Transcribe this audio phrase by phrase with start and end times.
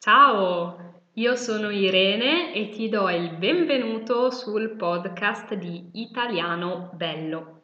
[0.00, 7.62] Ciao, io sono Irene e ti do il benvenuto sul podcast di Italiano Bello.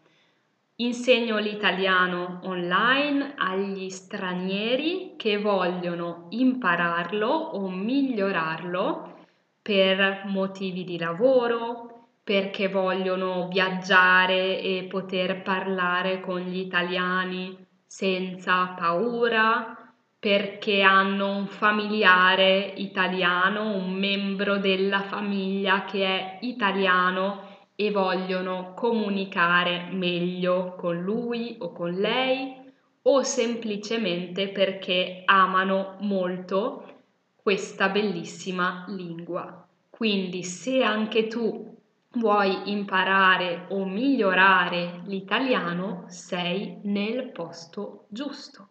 [0.79, 9.27] Insegno l'italiano online agli stranieri che vogliono impararlo o migliorarlo
[9.63, 19.79] per motivi di lavoro, perché vogliono viaggiare e poter parlare con gli italiani senza paura
[20.25, 29.89] perché hanno un familiare italiano, un membro della famiglia che è italiano e vogliono comunicare
[29.91, 32.55] meglio con lui o con lei
[33.03, 37.03] o semplicemente perché amano molto
[37.37, 39.69] questa bellissima lingua.
[39.91, 41.77] Quindi se anche tu
[42.13, 48.69] vuoi imparare o migliorare l'italiano, sei nel posto giusto.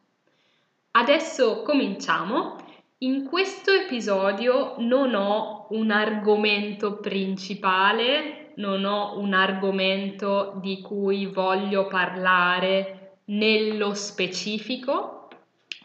[0.95, 2.55] Adesso cominciamo.
[2.99, 11.87] In questo episodio non ho un argomento principale, non ho un argomento di cui voglio
[11.87, 15.29] parlare nello specifico,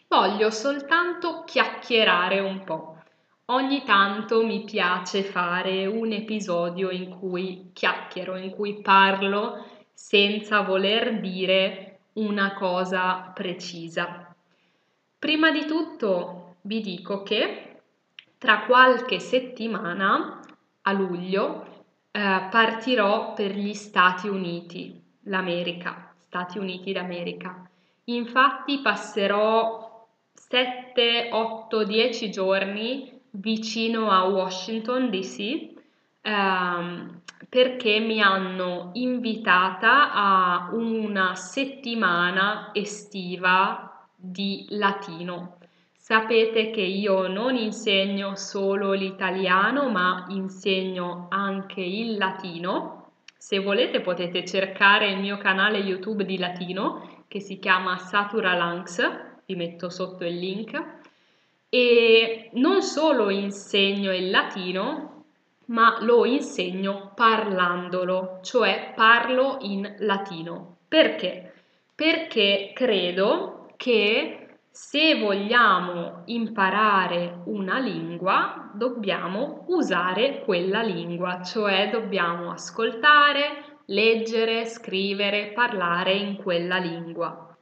[0.08, 2.98] voglio soltanto chiacchierare un po'.
[3.46, 11.18] Ogni tanto mi piace fare un episodio in cui chiacchiero, in cui parlo senza voler
[11.18, 14.27] dire una cosa precisa.
[15.18, 17.80] Prima di tutto vi dico che
[18.38, 20.40] tra qualche settimana,
[20.82, 27.68] a luglio, eh, partirò per gli Stati Uniti, l'America, Stati Uniti d'America.
[28.04, 35.68] Infatti passerò 7, 8, 10 giorni vicino a Washington DC
[36.22, 43.88] ehm, perché mi hanno invitata a una settimana estiva
[44.20, 45.58] di latino.
[45.94, 53.12] Sapete che io non insegno solo l'italiano, ma insegno anche il latino.
[53.36, 59.00] Se volete potete cercare il mio canale YouTube di latino che si chiama Satura Lanx,
[59.46, 60.82] vi metto sotto il link.
[61.68, 65.24] E non solo insegno il latino,
[65.66, 70.78] ma lo insegno parlandolo, cioè parlo in latino.
[70.88, 71.52] Perché?
[71.94, 83.78] Perché credo che se vogliamo imparare una lingua dobbiamo usare quella lingua, cioè dobbiamo ascoltare,
[83.86, 87.56] leggere, scrivere, parlare in quella lingua.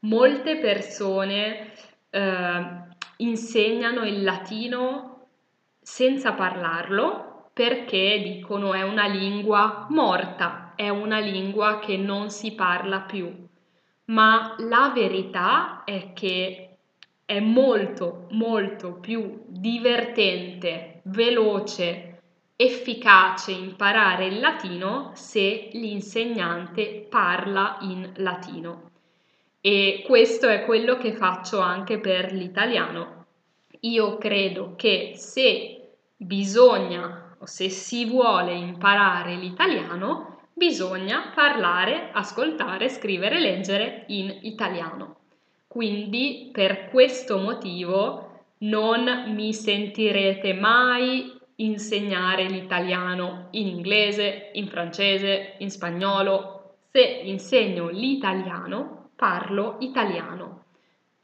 [0.00, 1.72] Molte persone
[2.10, 2.64] eh,
[3.16, 5.26] insegnano il latino
[5.80, 13.00] senza parlarlo perché dicono è una lingua morta, è una lingua che non si parla
[13.00, 13.45] più
[14.06, 16.76] ma la verità è che
[17.24, 22.20] è molto molto più divertente, veloce,
[22.54, 28.90] efficace imparare il latino se l'insegnante parla in latino.
[29.60, 33.26] E questo è quello che faccio anche per l'italiano.
[33.80, 43.38] Io credo che se bisogna o se si vuole imparare l'italiano, bisogna parlare, ascoltare, scrivere,
[43.38, 45.16] leggere in italiano.
[45.66, 55.70] Quindi per questo motivo non mi sentirete mai insegnare l'italiano in inglese, in francese, in
[55.70, 56.76] spagnolo.
[56.90, 60.64] Se insegno l'italiano, parlo italiano.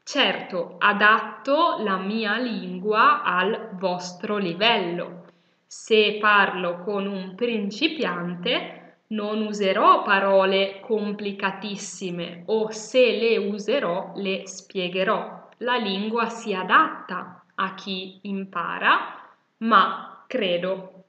[0.03, 5.23] Certo, adatto la mia lingua al vostro livello.
[5.65, 8.82] Se parlo con un principiante,
[9.13, 15.49] non userò parole complicatissime o se le userò le spiegherò.
[15.57, 21.05] La lingua si adatta a chi impara, ma credo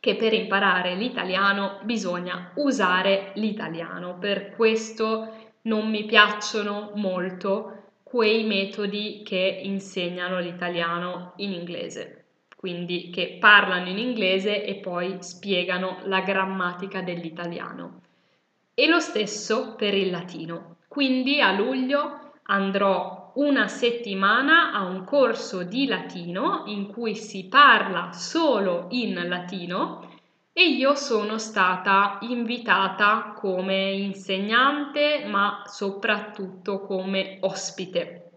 [0.00, 4.18] che per imparare l'italiano bisogna usare l'italiano.
[4.18, 7.72] Per questo non mi piacciono molto
[8.04, 12.17] quei metodi che insegnano l'italiano in inglese
[12.58, 18.00] quindi che parlano in inglese e poi spiegano la grammatica dell'italiano.
[18.74, 20.78] E lo stesso per il latino.
[20.88, 28.10] Quindi a luglio andrò una settimana a un corso di latino in cui si parla
[28.12, 30.16] solo in latino
[30.52, 38.30] e io sono stata invitata come insegnante ma soprattutto come ospite.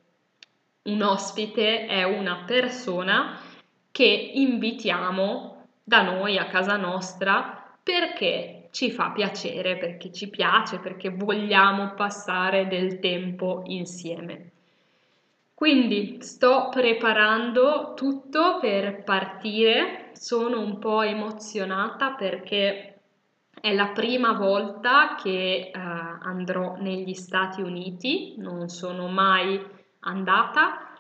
[0.83, 3.50] Un ospite è una persona
[3.91, 11.09] che invitiamo da noi a casa nostra perché ci fa piacere, perché ci piace, perché
[11.09, 14.51] vogliamo passare del tempo insieme.
[15.53, 22.99] Quindi sto preparando tutto per partire, sono un po' emozionata perché
[23.61, 29.63] è la prima volta che eh, andrò negli Stati Uniti, non sono mai
[29.99, 30.90] andata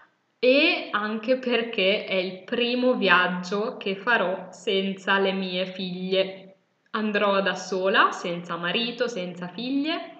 [0.43, 6.55] e anche perché è il primo viaggio che farò senza le mie figlie.
[6.91, 10.17] Andrò da sola, senza marito, senza figlie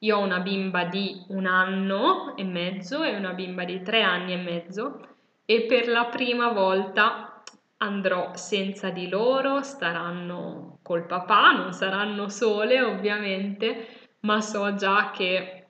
[0.00, 4.34] io ho una bimba di un anno e mezzo e una bimba di tre anni
[4.34, 5.00] e mezzo
[5.46, 7.42] e per la prima volta
[7.78, 13.86] andrò senza di loro, staranno col papà, non saranno sole ovviamente,
[14.20, 15.65] ma so già che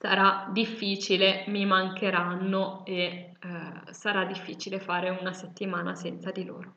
[0.00, 6.76] sarà difficile, mi mancheranno e eh, sarà difficile fare una settimana senza di loro.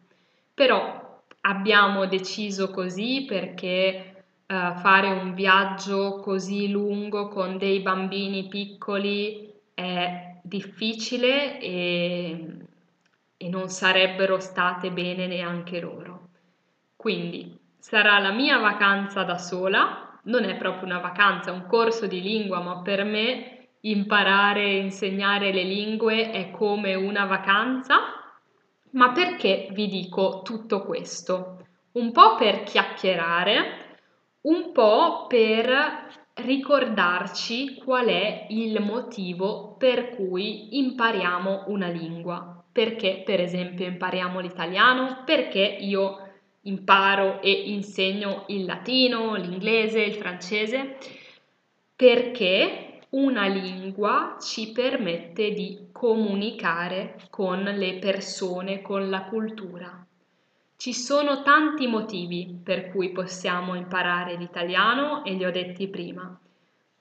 [0.53, 9.53] Però abbiamo deciso così perché uh, fare un viaggio così lungo con dei bambini piccoli
[9.73, 12.57] è difficile e,
[13.37, 16.27] e non sarebbero state bene neanche loro.
[16.97, 22.07] Quindi sarà la mia vacanza da sola, non è proprio una vacanza, è un corso
[22.07, 27.95] di lingua, ma per me imparare e insegnare le lingue è come una vacanza.
[28.91, 31.65] Ma perché vi dico tutto questo?
[31.93, 33.83] Un po' per chiacchierare
[34.43, 42.63] un po' per ricordarci qual è il motivo per cui impariamo una lingua.
[42.71, 45.21] Perché, per esempio, impariamo l'italiano?
[45.25, 46.22] Perché io
[46.63, 50.97] imparo e insegno il latino, l'inglese, il francese?
[51.95, 60.05] Perché una lingua ci permette di comunicare con le persone, con la cultura.
[60.75, 66.37] Ci sono tanti motivi per cui possiamo imparare l'italiano e li ho detti prima.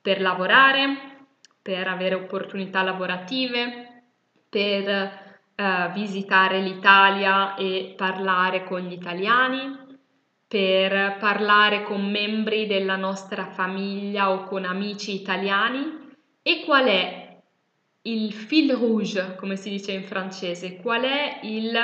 [0.00, 1.26] Per lavorare,
[1.61, 4.05] per avere opportunità lavorative,
[4.49, 5.31] per
[5.62, 9.79] eh, visitare l'Italia e parlare con gli italiani,
[10.49, 16.11] per parlare con membri della nostra famiglia o con amici italiani.
[16.43, 17.41] E qual è
[18.03, 21.75] il fil rouge, come si dice in francese, qual è il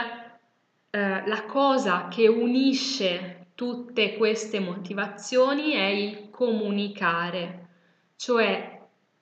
[0.91, 5.73] eh, la cosa che unisce tutte queste motivazioni?
[5.73, 7.69] È il comunicare,
[8.17, 8.77] cioè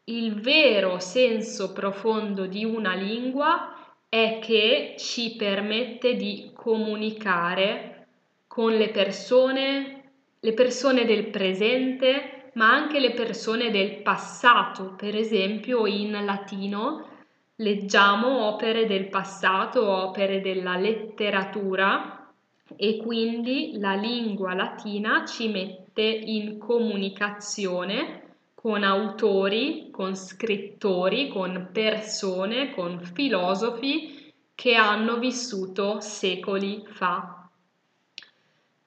[0.05, 3.75] il vero senso profondo di una lingua
[4.17, 8.07] è che ci permette di comunicare
[8.47, 14.95] con le persone, le persone del presente, ma anche le persone del passato.
[14.97, 17.09] Per esempio in latino
[17.57, 22.33] leggiamo opere del passato, opere della letteratura
[22.75, 28.23] e quindi la lingua latina ci mette in comunicazione
[28.67, 37.49] con autori, con scrittori, con persone, con filosofi che hanno vissuto secoli fa.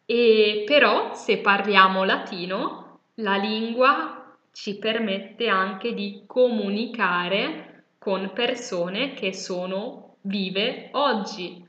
[0.06, 9.34] E però se parliamo latino, la lingua ci permette anche di comunicare con persone che
[9.34, 11.66] sono vive oggi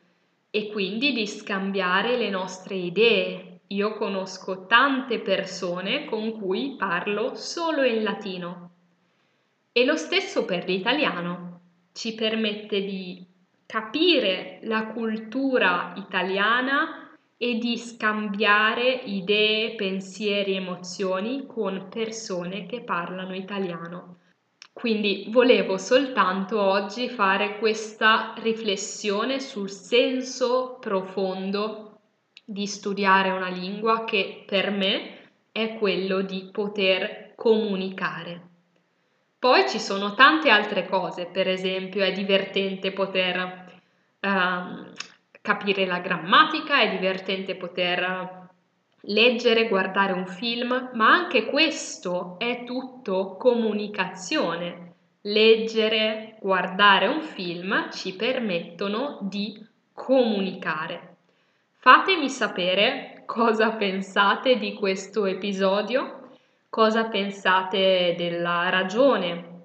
[0.50, 3.50] e quindi di scambiare le nostre idee.
[3.72, 8.70] Io conosco tante persone con cui parlo solo in latino.
[9.70, 11.60] E lo stesso per l'italiano.
[11.92, 13.24] Ci permette di
[13.66, 24.18] capire la cultura italiana e di scambiare idee, pensieri, emozioni con persone che parlano italiano.
[24.72, 31.89] Quindi volevo soltanto oggi fare questa riflessione sul senso profondo
[32.50, 35.19] di studiare una lingua che per me
[35.52, 38.49] è quello di poter comunicare.
[39.38, 43.71] Poi ci sono tante altre cose, per esempio è divertente poter
[44.21, 44.92] uh,
[45.40, 48.49] capire la grammatica, è divertente poter
[49.02, 54.95] leggere, guardare un film, ma anche questo è tutto comunicazione.
[55.21, 61.10] Leggere, guardare un film ci permettono di comunicare.
[61.82, 66.28] Fatemi sapere cosa pensate di questo episodio,
[66.68, 69.62] cosa pensate della ragione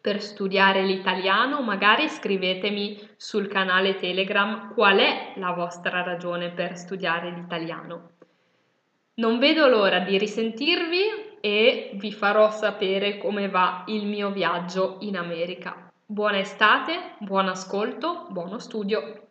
[0.00, 7.30] per studiare l'italiano, magari scrivetemi sul canale Telegram qual è la vostra ragione per studiare
[7.30, 8.10] l'italiano.
[9.14, 15.16] Non vedo l'ora di risentirvi e vi farò sapere come va il mio viaggio in
[15.16, 15.92] America.
[16.04, 19.30] Buona estate, buon ascolto, buono studio!